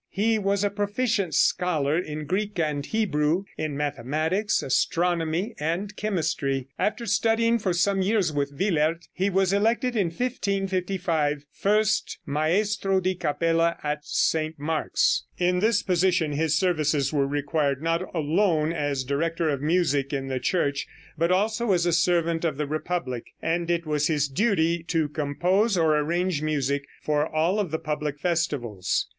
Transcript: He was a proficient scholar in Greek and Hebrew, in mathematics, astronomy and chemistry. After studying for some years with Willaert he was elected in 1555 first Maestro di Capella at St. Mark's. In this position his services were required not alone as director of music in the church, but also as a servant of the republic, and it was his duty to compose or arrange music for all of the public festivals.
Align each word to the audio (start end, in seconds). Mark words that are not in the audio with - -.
He 0.09 0.39
was 0.39 0.63
a 0.63 0.71
proficient 0.71 1.35
scholar 1.35 1.95
in 1.95 2.25
Greek 2.25 2.57
and 2.57 2.83
Hebrew, 2.83 3.43
in 3.55 3.77
mathematics, 3.77 4.63
astronomy 4.63 5.53
and 5.59 5.95
chemistry. 5.95 6.67
After 6.79 7.05
studying 7.05 7.59
for 7.59 7.71
some 7.71 8.01
years 8.01 8.33
with 8.33 8.51
Willaert 8.57 9.05
he 9.13 9.29
was 9.29 9.53
elected 9.53 9.95
in 9.95 10.07
1555 10.07 11.45
first 11.53 12.17
Maestro 12.25 12.99
di 12.99 13.13
Capella 13.13 13.77
at 13.83 13.99
St. 14.03 14.57
Mark's. 14.57 15.25
In 15.37 15.59
this 15.59 15.83
position 15.83 16.31
his 16.31 16.55
services 16.57 17.13
were 17.13 17.27
required 17.27 17.83
not 17.83 18.01
alone 18.15 18.73
as 18.73 19.03
director 19.03 19.49
of 19.51 19.61
music 19.61 20.11
in 20.11 20.29
the 20.29 20.39
church, 20.39 20.87
but 21.15 21.31
also 21.31 21.73
as 21.73 21.85
a 21.85 21.93
servant 21.93 22.43
of 22.43 22.57
the 22.57 22.65
republic, 22.65 23.27
and 23.39 23.69
it 23.69 23.85
was 23.85 24.07
his 24.07 24.27
duty 24.27 24.81
to 24.81 25.09
compose 25.09 25.77
or 25.77 25.95
arrange 25.95 26.41
music 26.41 26.87
for 27.03 27.27
all 27.27 27.59
of 27.59 27.69
the 27.69 27.77
public 27.77 28.17
festivals. 28.19 29.07